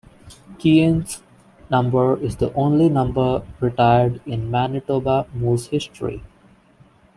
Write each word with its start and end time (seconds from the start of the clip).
Keane's 0.57 1.21
number 1.69 2.19
is 2.23 2.37
the 2.37 2.51
only 2.55 2.89
number 2.89 3.45
retired 3.59 4.19
in 4.25 4.49
Manitoba 4.49 5.27
Moose 5.31 5.67
history. 5.67 6.23